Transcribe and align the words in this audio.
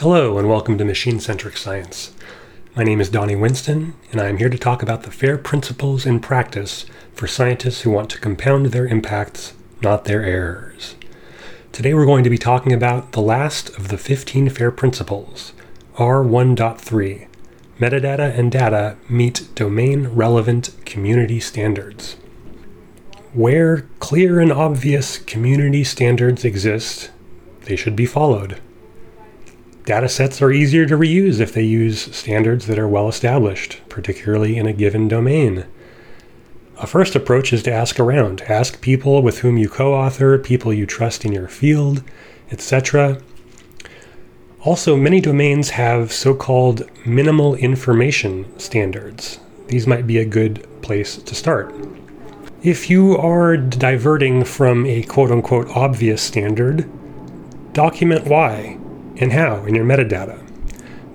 Hello, 0.00 0.38
and 0.38 0.48
welcome 0.48 0.78
to 0.78 0.84
Machine 0.86 1.20
Centric 1.20 1.58
Science. 1.58 2.14
My 2.74 2.82
name 2.82 3.02
is 3.02 3.10
Donny 3.10 3.36
Winston, 3.36 3.92
and 4.10 4.18
I 4.18 4.28
am 4.28 4.38
here 4.38 4.48
to 4.48 4.56
talk 4.56 4.82
about 4.82 5.02
the 5.02 5.10
FAIR 5.10 5.36
principles 5.36 6.06
in 6.06 6.20
practice 6.20 6.86
for 7.12 7.26
scientists 7.26 7.82
who 7.82 7.90
want 7.90 8.08
to 8.08 8.18
compound 8.18 8.64
their 8.68 8.86
impacts, 8.86 9.52
not 9.82 10.06
their 10.06 10.22
errors. 10.24 10.94
Today 11.70 11.92
we're 11.92 12.06
going 12.06 12.24
to 12.24 12.30
be 12.30 12.38
talking 12.38 12.72
about 12.72 13.12
the 13.12 13.20
last 13.20 13.68
of 13.76 13.88
the 13.88 13.98
15 13.98 14.48
FAIR 14.48 14.70
principles, 14.70 15.52
R1.3 15.96 17.28
Metadata 17.78 18.38
and 18.38 18.50
data 18.50 18.96
meet 19.06 19.54
domain 19.54 20.06
relevant 20.06 20.70
community 20.86 21.40
standards. 21.40 22.14
Where 23.34 23.82
clear 23.98 24.40
and 24.40 24.50
obvious 24.50 25.18
community 25.18 25.84
standards 25.84 26.42
exist, 26.42 27.10
they 27.64 27.76
should 27.76 27.96
be 27.96 28.06
followed. 28.06 28.58
Data 29.90 30.08
sets 30.08 30.40
are 30.40 30.52
easier 30.52 30.86
to 30.86 30.96
reuse 30.96 31.40
if 31.40 31.52
they 31.52 31.64
use 31.64 32.14
standards 32.16 32.68
that 32.68 32.78
are 32.78 32.86
well 32.86 33.08
established, 33.08 33.80
particularly 33.88 34.56
in 34.56 34.64
a 34.68 34.72
given 34.72 35.08
domain. 35.08 35.64
A 36.78 36.86
first 36.86 37.16
approach 37.16 37.52
is 37.52 37.64
to 37.64 37.72
ask 37.72 37.98
around. 37.98 38.42
Ask 38.42 38.80
people 38.80 39.20
with 39.20 39.40
whom 39.40 39.58
you 39.58 39.68
co 39.68 39.92
author, 39.92 40.38
people 40.38 40.72
you 40.72 40.86
trust 40.86 41.24
in 41.24 41.32
your 41.32 41.48
field, 41.48 42.04
etc. 42.52 43.20
Also, 44.64 44.96
many 44.96 45.20
domains 45.20 45.70
have 45.70 46.12
so 46.12 46.36
called 46.36 46.88
minimal 47.04 47.56
information 47.56 48.46
standards. 48.60 49.40
These 49.66 49.88
might 49.88 50.06
be 50.06 50.18
a 50.18 50.24
good 50.24 50.68
place 50.82 51.16
to 51.16 51.34
start. 51.34 51.74
If 52.62 52.90
you 52.90 53.18
are 53.18 53.56
diverting 53.56 54.44
from 54.44 54.86
a 54.86 55.02
quote 55.02 55.32
unquote 55.32 55.66
obvious 55.70 56.22
standard, 56.22 56.88
document 57.72 58.28
why 58.28 58.78
and 59.16 59.32
how 59.32 59.64
in 59.64 59.74
your 59.74 59.84
metadata. 59.84 60.46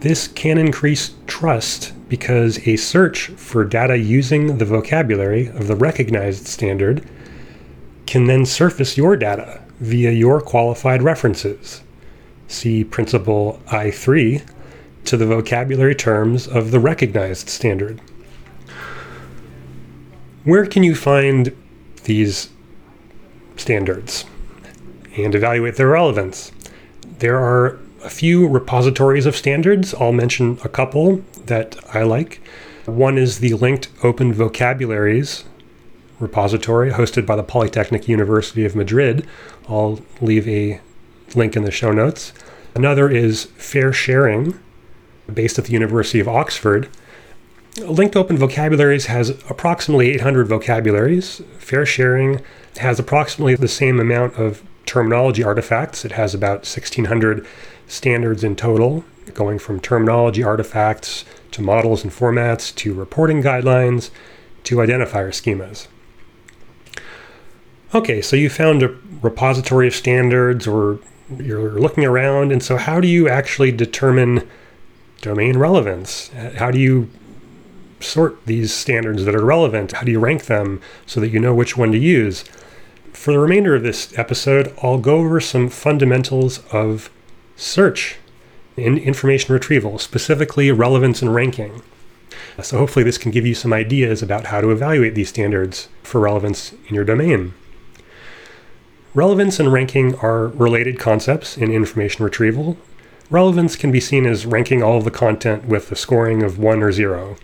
This 0.00 0.28
can 0.28 0.58
increase 0.58 1.14
trust 1.26 1.92
because 2.08 2.66
a 2.68 2.76
search 2.76 3.28
for 3.28 3.64
data 3.64 3.96
using 3.96 4.58
the 4.58 4.64
vocabulary 4.64 5.48
of 5.48 5.66
the 5.66 5.76
recognized 5.76 6.46
standard 6.46 7.08
can 8.06 8.26
then 8.26 8.44
surface 8.44 8.96
your 8.96 9.16
data 9.16 9.62
via 9.80 10.10
your 10.10 10.40
qualified 10.40 11.02
references. 11.02 11.82
See 12.48 12.84
Principle 12.84 13.60
I3 13.68 14.46
to 15.06 15.16
the 15.16 15.26
vocabulary 15.26 15.94
terms 15.94 16.46
of 16.46 16.70
the 16.70 16.80
recognized 16.80 17.48
standard. 17.48 18.00
Where 20.44 20.66
can 20.66 20.82
you 20.82 20.94
find 20.94 21.56
these 22.04 22.50
standards 23.56 24.26
and 25.16 25.34
evaluate 25.34 25.76
their 25.76 25.88
relevance? 25.88 26.52
There 27.18 27.38
are 27.38 27.78
a 28.04 28.10
few 28.10 28.46
repositories 28.46 29.26
of 29.26 29.34
standards. 29.34 29.94
I'll 29.94 30.12
mention 30.12 30.58
a 30.62 30.68
couple 30.68 31.22
that 31.46 31.76
I 31.94 32.02
like. 32.02 32.40
One 32.86 33.16
is 33.16 33.38
the 33.38 33.54
linked 33.54 33.88
Open 34.02 34.32
Vocabularies 34.32 35.44
repository 36.20 36.90
hosted 36.90 37.26
by 37.26 37.36
the 37.36 37.42
Polytechnic 37.42 38.08
University 38.08 38.64
of 38.64 38.76
Madrid. 38.76 39.26
I'll 39.68 40.00
leave 40.20 40.46
a 40.48 40.80
link 41.34 41.56
in 41.56 41.64
the 41.64 41.70
show 41.70 41.92
notes. 41.92 42.32
Another 42.74 43.08
is 43.08 43.46
FAIRsharing, 43.58 44.58
based 45.32 45.58
at 45.58 45.66
the 45.66 45.72
University 45.72 46.20
of 46.20 46.28
Oxford. 46.28 46.88
Linked 47.78 48.16
Open 48.16 48.36
Vocabularies 48.36 49.06
has 49.06 49.30
approximately 49.50 50.10
800 50.12 50.46
vocabularies. 50.46 51.40
FAIRsharing 51.58 52.42
has 52.76 52.98
approximately 52.98 53.54
the 53.56 53.68
same 53.68 53.98
amount 53.98 54.38
of 54.38 54.62
terminology 54.86 55.42
artifacts. 55.42 56.04
It 56.04 56.12
has 56.12 56.34
about 56.34 56.58
1,600 56.58 57.46
standards 57.86 58.44
in 58.44 58.56
total, 58.56 59.04
going 59.32 59.58
from 59.58 59.80
terminology 59.80 60.42
artifacts 60.42 61.24
to 61.52 61.62
models 61.62 62.02
and 62.02 62.12
formats 62.12 62.74
to 62.74 62.92
reporting 62.92 63.42
guidelines 63.42 64.10
to 64.64 64.76
identifier 64.76 65.28
schemas. 65.28 65.86
Okay, 67.94 68.20
so 68.20 68.34
you 68.34 68.50
found 68.50 68.82
a 68.82 68.96
repository 69.22 69.86
of 69.86 69.94
standards 69.94 70.66
or 70.66 70.98
you're 71.38 71.78
looking 71.78 72.04
around, 72.04 72.52
and 72.52 72.62
so 72.62 72.76
how 72.76 73.00
do 73.00 73.08
you 73.08 73.28
actually 73.28 73.70
determine 73.70 74.48
domain 75.20 75.56
relevance? 75.56 76.28
How 76.56 76.70
do 76.70 76.78
you 76.78 77.08
sort 78.00 78.44
these 78.46 78.72
standards 78.72 79.24
that 79.24 79.34
are 79.34 79.44
relevant? 79.44 79.92
How 79.92 80.02
do 80.02 80.12
you 80.12 80.18
rank 80.18 80.46
them 80.46 80.80
so 81.06 81.20
that 81.20 81.28
you 81.28 81.38
know 81.38 81.54
which 81.54 81.76
one 81.76 81.92
to 81.92 81.98
use? 81.98 82.44
For 83.12 83.32
the 83.32 83.38
remainder 83.38 83.74
of 83.76 83.82
this 83.82 84.16
episode, 84.18 84.74
I'll 84.82 84.98
go 84.98 85.18
over 85.18 85.40
some 85.40 85.70
fundamentals 85.70 86.60
of 86.72 87.10
search 87.56 88.16
in 88.76 88.98
information 88.98 89.52
retrieval, 89.52 89.98
specifically 89.98 90.70
relevance 90.70 91.22
and 91.22 91.34
ranking. 91.34 91.82
So, 92.62 92.78
hopefully, 92.78 93.04
this 93.04 93.18
can 93.18 93.30
give 93.30 93.46
you 93.46 93.54
some 93.54 93.72
ideas 93.72 94.22
about 94.22 94.46
how 94.46 94.60
to 94.60 94.70
evaluate 94.70 95.14
these 95.14 95.28
standards 95.28 95.88
for 96.02 96.20
relevance 96.20 96.72
in 96.88 96.94
your 96.94 97.04
domain. 97.04 97.54
Relevance 99.14 99.60
and 99.60 99.72
ranking 99.72 100.16
are 100.16 100.48
related 100.48 100.98
concepts 100.98 101.56
in 101.56 101.70
information 101.70 102.24
retrieval. 102.24 102.76
Relevance 103.30 103.76
can 103.76 103.92
be 103.92 104.00
seen 104.00 104.26
as 104.26 104.44
ranking 104.44 104.82
all 104.82 104.98
of 104.98 105.04
the 105.04 105.10
content 105.10 105.66
with 105.66 105.90
a 105.92 105.96
scoring 105.96 106.42
of 106.42 106.58
1 106.58 106.82
or 106.82 106.92
0. 106.92 107.36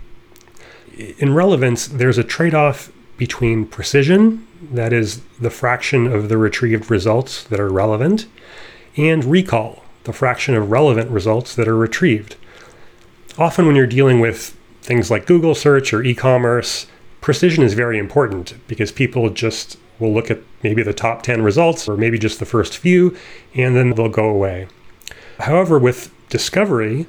In 1.18 1.34
relevance, 1.34 1.86
there's 1.86 2.18
a 2.18 2.24
trade 2.24 2.54
off 2.54 2.92
between 3.16 3.66
precision, 3.66 4.46
that 4.72 4.92
is, 4.92 5.20
the 5.40 5.50
fraction 5.50 6.06
of 6.12 6.28
the 6.28 6.36
retrieved 6.36 6.90
results 6.90 7.44
that 7.44 7.60
are 7.60 7.70
relevant, 7.70 8.26
and 8.96 9.24
recall, 9.24 9.84
the 10.04 10.12
fraction 10.12 10.54
of 10.54 10.70
relevant 10.70 11.10
results 11.10 11.54
that 11.54 11.68
are 11.68 11.76
retrieved. 11.76 12.36
Often, 13.38 13.66
when 13.66 13.76
you're 13.76 13.86
dealing 13.86 14.20
with 14.20 14.56
things 14.82 15.10
like 15.10 15.26
Google 15.26 15.54
search 15.54 15.92
or 15.92 16.02
e 16.02 16.14
commerce, 16.14 16.86
precision 17.20 17.62
is 17.62 17.74
very 17.74 17.98
important 17.98 18.54
because 18.66 18.92
people 18.92 19.30
just 19.30 19.78
will 19.98 20.12
look 20.12 20.30
at 20.30 20.40
maybe 20.62 20.82
the 20.82 20.94
top 20.94 21.22
10 21.22 21.42
results 21.42 21.88
or 21.88 21.96
maybe 21.96 22.18
just 22.18 22.38
the 22.38 22.46
first 22.46 22.78
few 22.78 23.16
and 23.54 23.76
then 23.76 23.90
they'll 23.90 24.08
go 24.08 24.28
away. 24.28 24.66
However, 25.40 25.78
with 25.78 26.10
discovery, 26.28 27.06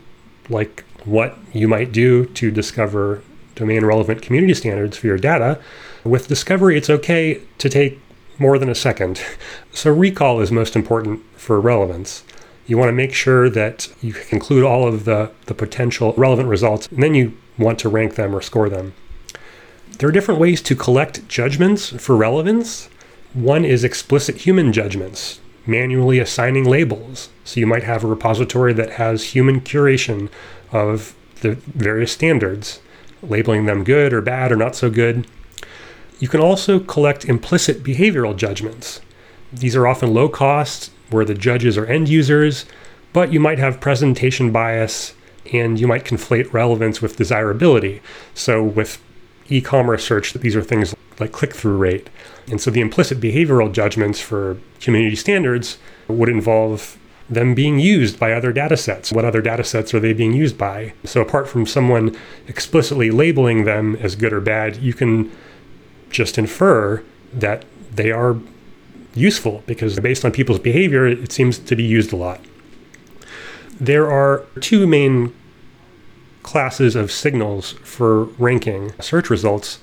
like 0.50 0.84
what 1.06 1.38
you 1.54 1.68
might 1.68 1.92
do 1.92 2.26
to 2.26 2.52
discover 2.52 3.24
domain 3.56 3.86
relevant 3.86 4.22
community 4.22 4.54
standards 4.54 4.98
for 4.98 5.08
your 5.08 5.18
data, 5.18 5.60
with 6.04 6.28
discovery, 6.28 6.78
it's 6.78 6.90
okay 6.90 7.42
to 7.58 7.70
take 7.70 8.00
more 8.40 8.58
than 8.58 8.70
a 8.70 8.76
second. 8.76 9.22
So, 9.74 9.90
recall 9.90 10.42
is 10.42 10.52
most 10.52 10.76
important 10.76 11.22
for 11.38 11.62
relevance. 11.62 12.26
You 12.72 12.78
want 12.78 12.88
to 12.88 12.94
make 12.94 13.14
sure 13.14 13.50
that 13.50 13.90
you 14.02 14.16
include 14.30 14.64
all 14.64 14.88
of 14.88 15.04
the, 15.04 15.30
the 15.48 15.54
potential 15.54 16.14
relevant 16.16 16.48
results, 16.48 16.88
and 16.88 17.04
then 17.04 17.14
you 17.14 17.38
want 17.58 17.80
to 17.80 17.90
rank 17.90 18.16
them 18.16 18.34
or 18.34 18.42
score 18.42 18.70
them. 18.70 18.94
There 19.98 20.08
are 20.08 20.12
different 20.14 20.40
ways 20.40 20.62
to 20.62 20.74
collect 20.74 21.28
judgments 21.28 21.90
for 22.02 22.16
relevance. 22.16 22.88
One 23.34 23.66
is 23.66 23.84
explicit 23.84 24.38
human 24.38 24.72
judgments, 24.72 25.42
manually 25.66 26.18
assigning 26.18 26.64
labels. 26.64 27.28
So 27.44 27.60
you 27.60 27.68
might 27.68 27.84
have 27.84 28.06
a 28.06 28.08
repository 28.08 28.72
that 28.72 28.92
has 28.92 29.36
human 29.36 29.60
curation 29.60 30.30
of 30.72 31.14
the 31.42 31.56
various 31.56 32.14
standards, 32.14 32.80
labeling 33.22 33.66
them 33.66 33.84
good 33.84 34.14
or 34.14 34.22
bad 34.22 34.50
or 34.50 34.56
not 34.56 34.78
so 34.78 34.90
good. 34.90 35.28
You 36.20 36.30
can 36.30 36.40
also 36.40 36.80
collect 36.80 37.26
implicit 37.26 37.84
behavioral 37.84 38.34
judgments. 38.34 39.02
These 39.52 39.76
are 39.76 39.88
often 39.88 40.14
low 40.14 40.30
cost, 40.30 40.90
where 41.12 41.26
the 41.26 41.34
judges 41.34 41.78
are 41.78 41.86
end 41.86 42.10
users, 42.10 42.66
but 43.14 43.32
you 43.32 43.40
might 43.40 43.60
have 43.60 43.80
presentation 43.80 44.52
bias 44.52 45.14
and 45.52 45.80
you 45.80 45.88
might 45.88 46.06
conflate 46.06 46.54
relevance 46.54 47.02
with 47.02 47.18
desirability. 47.18 48.02
So, 48.34 48.64
with 48.64 49.02
e 49.50 49.62
commerce 49.62 50.06
search, 50.06 50.34
that 50.34 50.42
these 50.42 50.56
are 50.56 50.62
things 50.62 50.96
like 51.20 51.32
click 51.32 51.54
through 51.54 51.78
rate. 51.78 52.10
And 52.50 52.62
so, 52.62 52.72
the 52.72 52.82
implicit 52.82 53.20
behavioral 53.20 53.72
judgments 53.72 54.20
for 54.20 54.58
community 54.80 55.16
standards 55.16 55.78
would 56.08 56.30
involve 56.30 56.98
them 57.30 57.56
being 57.56 57.80
used 57.80 58.20
by 58.20 58.34
other 58.34 58.52
data 58.52 58.76
sets. 58.76 59.12
What 59.12 59.26
other 59.26 59.42
data 59.42 59.64
sets 59.64 59.94
are 59.94 60.00
they 60.00 60.14
being 60.14 60.34
used 60.34 60.58
by? 60.58 60.94
So, 61.04 61.22
apart 61.22 61.48
from 61.48 61.66
someone 61.66 62.16
explicitly 62.48 63.10
labeling 63.12 63.66
them 63.66 63.96
as 63.98 64.16
good 64.16 64.34
or 64.34 64.42
bad, 64.42 64.78
you 64.78 64.94
can 64.94 65.32
just 66.10 66.38
infer 66.38 67.04
that 67.34 67.66
they 67.94 68.12
are 68.12 68.38
useful 69.14 69.64
because 69.66 70.00
based 70.00 70.24
on 70.26 70.32
people's 70.32 70.60
behavior, 70.60 71.06
it 71.08 71.32
seems 71.32 71.60
to 71.60 71.76
be 71.76 71.84
used 71.84 72.14
a 72.14 72.16
lot. 72.16 72.40
There 73.80 74.12
are 74.12 74.46
two 74.60 74.86
main 74.88 75.34
classes 76.44 76.96
of 76.96 77.12
signals 77.12 77.74
for 77.84 78.24
ranking 78.24 78.94
search 79.00 79.30
results. 79.30 79.80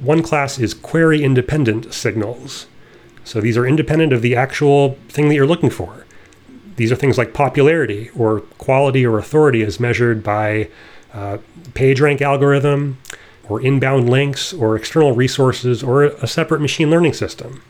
One 0.00 0.22
class 0.22 0.58
is 0.58 0.74
query 0.74 1.22
independent 1.22 1.94
signals. 1.94 2.66
So 3.24 3.40
these 3.40 3.56
are 3.56 3.66
independent 3.66 4.12
of 4.12 4.22
the 4.22 4.36
actual 4.36 4.98
thing 5.08 5.28
that 5.28 5.34
you're 5.34 5.46
looking 5.46 5.70
for. 5.70 6.04
These 6.76 6.90
are 6.90 6.96
things 6.96 7.16
like 7.16 7.32
popularity 7.32 8.10
or 8.10 8.40
quality 8.58 9.06
or 9.06 9.18
authority 9.18 9.62
as 9.62 9.78
measured 9.78 10.22
by 10.22 10.68
uh, 11.12 11.38
PageRank 11.72 12.20
algorithm 12.20 12.98
or 13.48 13.60
inbound 13.60 14.10
links 14.10 14.52
or 14.52 14.76
external 14.76 15.12
resources 15.12 15.82
or 15.82 16.04
a 16.04 16.26
separate 16.26 16.60
machine 16.60 16.90
learning 16.90 17.12
system 17.12 17.62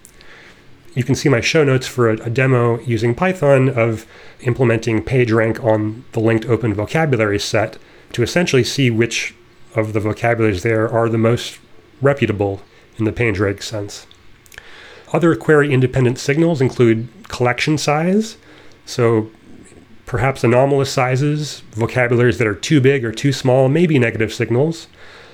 you 0.94 1.04
can 1.04 1.14
see 1.14 1.28
my 1.28 1.40
show 1.40 1.64
notes 1.64 1.86
for 1.86 2.08
a, 2.08 2.14
a 2.24 2.30
demo 2.30 2.80
using 2.80 3.14
Python 3.14 3.68
of 3.68 4.06
implementing 4.40 5.02
PageRank 5.02 5.62
on 5.62 6.04
the 6.12 6.20
linked 6.20 6.46
open 6.46 6.72
vocabulary 6.74 7.38
set 7.38 7.78
to 8.12 8.22
essentially 8.22 8.64
see 8.64 8.90
which 8.90 9.34
of 9.74 9.92
the 9.92 10.00
vocabularies 10.00 10.62
there 10.62 10.88
are 10.88 11.08
the 11.08 11.18
most 11.18 11.58
reputable 12.00 12.62
in 12.96 13.04
the 13.04 13.12
PageRank 13.12 13.62
sense. 13.62 14.06
Other 15.12 15.34
query 15.34 15.72
independent 15.72 16.18
signals 16.18 16.60
include 16.60 17.08
collection 17.28 17.78
size, 17.78 18.36
so 18.86 19.30
perhaps 20.06 20.44
anomalous 20.44 20.92
sizes, 20.92 21.60
vocabularies 21.72 22.38
that 22.38 22.46
are 22.46 22.54
too 22.54 22.80
big 22.80 23.04
or 23.04 23.12
too 23.12 23.32
small 23.32 23.68
may 23.68 23.86
be 23.86 23.98
negative 23.98 24.32
signals. 24.32 24.86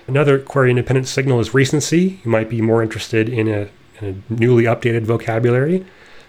Another 0.06 0.38
query 0.38 0.70
independent 0.70 1.06
signal 1.06 1.40
is 1.40 1.54
recency. 1.54 2.20
You 2.24 2.30
might 2.30 2.48
be 2.48 2.60
more 2.60 2.82
interested 2.82 3.28
in 3.28 3.48
a, 3.48 3.68
in 4.00 4.25
a 4.31 4.32
newly 4.32 4.64
updated 4.64 5.02
vocabulary. 5.02 5.85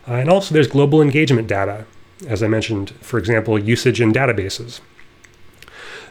Uh, 0.08 0.14
and 0.14 0.30
also, 0.30 0.54
there's 0.54 0.68
global 0.68 1.02
engagement 1.02 1.48
data, 1.48 1.86
as 2.28 2.42
I 2.42 2.48
mentioned, 2.48 2.92
for 3.02 3.18
example, 3.18 3.58
usage 3.60 4.02
in 4.02 4.12
databases. 4.12 4.80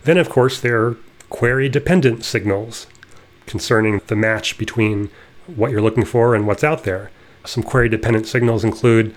Then, 0.05 0.17
of 0.17 0.29
course, 0.29 0.61
there 0.61 0.83
are 0.83 0.97
query 1.29 1.69
dependent 1.69 2.25
signals 2.25 2.87
concerning 3.47 4.01
the 4.07 4.17
match 4.17 4.59
between 4.59 5.11
what 5.47 5.71
you're 5.71 5.83
looking 5.83 6.05
for 6.05 6.35
and 6.35 6.47
what's 6.47 6.65
out 6.65 6.85
there. 6.85 7.11
Some 7.45 7.62
query 7.62 7.89
dependent 7.89 8.27
signals 8.27 8.65
include 8.65 9.15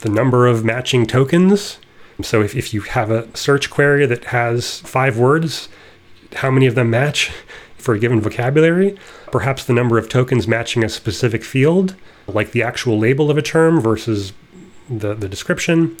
the 0.00 0.08
number 0.08 0.46
of 0.46 0.64
matching 0.64 1.06
tokens. 1.06 1.78
So 2.22 2.42
if, 2.42 2.54
if 2.54 2.74
you 2.74 2.82
have 2.82 3.10
a 3.10 3.34
search 3.36 3.70
query 3.70 4.06
that 4.06 4.24
has 4.26 4.80
five 4.80 5.18
words, 5.18 5.68
how 6.36 6.50
many 6.50 6.66
of 6.66 6.74
them 6.74 6.90
match 6.90 7.30
for 7.82 7.94
a 7.94 7.98
given 7.98 8.20
vocabulary? 8.20 8.96
Perhaps 9.30 9.64
the 9.64 9.72
number 9.72 9.98
of 9.98 10.08
tokens 10.08 10.46
matching 10.46 10.84
a 10.84 10.88
specific 10.88 11.44
field, 11.44 11.96
like 12.26 12.52
the 12.52 12.62
actual 12.62 12.98
label 12.98 13.30
of 13.30 13.36
a 13.36 13.42
term 13.42 13.80
versus 13.80 14.32
the, 14.88 15.14
the 15.14 15.28
description. 15.28 15.96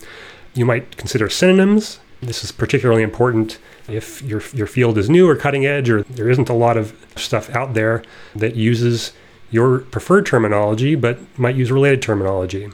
You 0.54 0.64
might 0.64 0.96
consider 0.96 1.28
synonyms. 1.28 1.98
This 2.20 2.44
is 2.44 2.52
particularly 2.52 3.02
important 3.02 3.58
if 3.88 4.22
your, 4.22 4.42
your 4.54 4.66
field 4.66 4.96
is 4.96 5.10
new 5.10 5.28
or 5.28 5.34
cutting 5.34 5.66
edge, 5.66 5.90
or 5.90 6.02
there 6.04 6.30
isn't 6.30 6.48
a 6.48 6.54
lot 6.54 6.76
of 6.76 6.94
stuff 7.16 7.50
out 7.50 7.74
there 7.74 8.04
that 8.36 8.54
uses 8.54 9.12
your 9.50 9.80
preferred 9.80 10.24
terminology 10.24 10.94
but 10.94 11.18
might 11.38 11.56
use 11.56 11.72
related 11.72 12.00
terminology. 12.00 12.70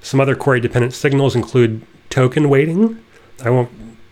Some 0.00 0.20
other 0.20 0.34
query 0.34 0.60
dependent 0.60 0.94
signals 0.94 1.36
include 1.36 1.82
token 2.08 2.48
weighting. 2.48 3.02
I 3.44 3.50
won't 3.50 3.70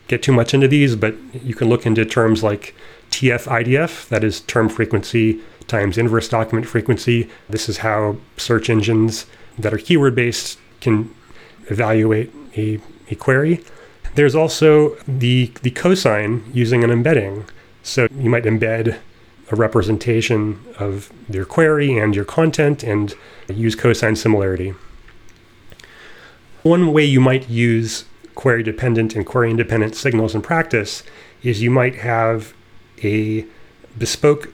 get 0.08 0.22
too 0.22 0.32
much 0.32 0.52
into 0.52 0.69
these, 0.69 0.96
but 0.96 1.14
you 1.32 1.54
can 1.54 1.69
look 1.69 1.86
into 1.86 2.04
terms 2.04 2.42
like 2.42 2.74
TF 3.10 3.46
IDF, 3.46 4.08
that 4.08 4.25
is 4.25 4.40
term 4.43 4.69
frequency 4.69 5.40
times 5.69 5.99
inverse 5.99 6.28
document 6.28 6.66
frequency. 6.66 7.28
This 7.49 7.69
is 7.69 7.78
how 7.78 8.16
search 8.37 8.70
engines 8.70 9.26
that 9.58 9.72
are 9.72 9.78
keyword 9.78 10.14
based 10.14 10.58
can 10.81 11.14
evaluate 11.66 12.32
a, 12.56 12.81
a 13.10 13.14
query. 13.14 13.62
There's 14.14 14.34
also 14.34 14.96
the, 15.06 15.52
the 15.62 15.70
cosine 15.70 16.43
using 16.52 16.82
an 16.82 16.90
embedding. 16.90 17.44
So 17.82 18.08
you 18.14 18.31
might 18.31 18.44
embed 18.44 18.99
a 19.50 19.56
representation 19.56 20.62
of 20.78 21.12
your 21.28 21.44
query 21.44 21.96
and 21.96 22.14
your 22.14 22.25
content 22.25 22.82
and 22.82 23.14
use 23.49 23.75
cosine 23.75 24.16
similarity. 24.16 24.75
One 26.62 26.93
way 26.93 27.05
you 27.05 27.20
might 27.20 27.49
use 27.49 28.05
query 28.34 28.62
dependent 28.62 29.14
and 29.14 29.25
query 29.25 29.50
independent 29.50 29.96
signals 29.96 30.34
in 30.34 30.43
practice 30.43 31.02
is 31.43 31.62
you 31.62 31.70
might 31.70 31.96
have 31.96 32.52
a 33.04 33.46
bespoke 33.98 34.52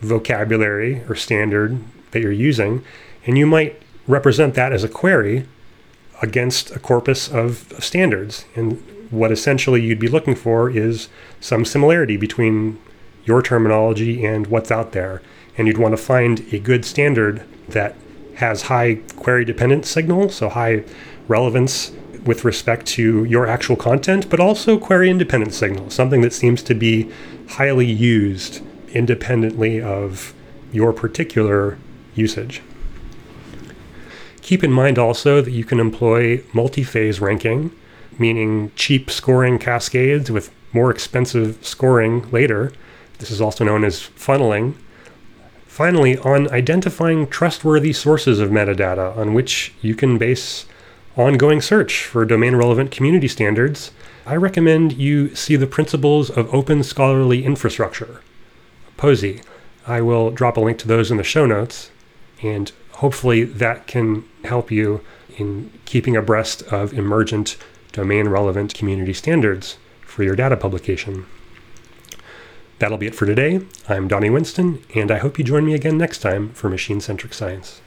vocabulary 0.00 1.02
or 1.08 1.14
standard 1.14 1.78
that 2.10 2.20
you're 2.20 2.32
using, 2.32 2.84
and 3.26 3.38
you 3.38 3.46
might 3.46 3.80
represent 4.06 4.54
that 4.54 4.72
as 4.72 4.84
a 4.84 4.88
query 4.88 5.46
against 6.22 6.70
a 6.70 6.78
corpus 6.78 7.28
of, 7.28 7.72
standards. 7.78 8.44
And 8.54 8.82
what 9.10 9.32
essentially 9.32 9.82
you'd 9.82 9.98
be 9.98 10.08
looking 10.08 10.34
for 10.34 10.70
is 10.70 11.08
some 11.40 11.64
similarity 11.64 12.16
between 12.16 12.78
your 13.24 13.42
terminology 13.42 14.24
and 14.24 14.46
what's 14.46 14.70
out 14.70 14.92
there. 14.92 15.22
And 15.56 15.66
you'd 15.66 15.78
want 15.78 15.92
to 15.92 16.02
find 16.02 16.40
a 16.52 16.58
good 16.58 16.84
standard 16.84 17.42
that 17.68 17.96
has 18.36 18.62
high 18.62 18.96
query 19.16 19.44
dependent 19.44 19.86
signal, 19.86 20.28
so 20.28 20.48
high 20.48 20.84
relevance 21.28 21.92
with 22.24 22.44
respect 22.44 22.86
to 22.86 23.24
your 23.24 23.46
actual 23.46 23.76
content, 23.76 24.30
but 24.30 24.40
also 24.40 24.78
query 24.78 25.10
independent 25.10 25.52
signals, 25.52 25.94
something 25.94 26.22
that 26.22 26.32
seems 26.32 26.62
to 26.62 26.74
be 26.74 27.10
highly 27.50 27.86
used 27.86 28.62
independently 28.88 29.80
of 29.80 30.34
your 30.72 30.92
particular 30.92 31.78
usage. 32.14 32.62
Keep 34.42 34.64
in 34.64 34.72
mind 34.72 34.98
also 34.98 35.40
that 35.40 35.52
you 35.52 35.64
can 35.64 35.80
employ 35.80 36.42
multi 36.52 36.82
phase 36.82 37.20
ranking, 37.20 37.70
meaning 38.18 38.72
cheap 38.76 39.10
scoring 39.10 39.58
cascades 39.58 40.30
with 40.30 40.50
more 40.72 40.90
expensive 40.90 41.64
scoring 41.64 42.30
later. 42.30 42.72
This 43.18 43.30
is 43.30 43.40
also 43.40 43.64
known 43.64 43.84
as 43.84 44.00
funneling. 44.00 44.74
Finally, 45.66 46.18
on 46.18 46.48
identifying 46.50 47.26
trustworthy 47.26 47.92
sources 47.92 48.38
of 48.38 48.50
metadata 48.50 49.16
on 49.16 49.34
which 49.34 49.72
you 49.80 49.94
can 49.94 50.18
base 50.18 50.66
ongoing 51.16 51.60
search 51.60 52.04
for 52.04 52.24
domain 52.24 52.56
relevant 52.56 52.90
community 52.90 53.28
standards, 53.28 53.92
I 54.26 54.36
recommend 54.36 54.94
you 54.94 55.34
see 55.34 55.56
the 55.56 55.66
principles 55.66 56.30
of 56.30 56.52
open 56.52 56.82
scholarly 56.82 57.44
infrastructure, 57.44 58.20
POSI. 58.96 59.42
I 59.86 60.00
will 60.00 60.30
drop 60.30 60.56
a 60.56 60.60
link 60.60 60.78
to 60.78 60.88
those 60.88 61.10
in 61.10 61.16
the 61.16 61.24
show 61.24 61.46
notes, 61.46 61.90
and 62.42 62.72
hopefully 62.92 63.44
that 63.44 63.86
can 63.86 64.24
help 64.44 64.70
you 64.70 65.02
in 65.36 65.70
keeping 65.84 66.16
abreast 66.16 66.62
of 66.64 66.92
emergent 66.94 67.56
domain 67.92 68.28
relevant 68.28 68.74
community 68.74 69.12
standards 69.12 69.76
for 70.00 70.22
your 70.22 70.36
data 70.36 70.56
publication. 70.56 71.26
That'll 72.78 72.98
be 72.98 73.06
it 73.06 73.14
for 73.14 73.26
today. 73.26 73.60
I'm 73.88 74.08
Donny 74.08 74.30
Winston, 74.30 74.82
and 74.94 75.10
I 75.10 75.18
hope 75.18 75.38
you 75.38 75.44
join 75.44 75.64
me 75.64 75.74
again 75.74 75.96
next 75.96 76.18
time 76.18 76.50
for 76.50 76.68
Machine 76.68 77.00
Centric 77.00 77.34
Science. 77.34 77.80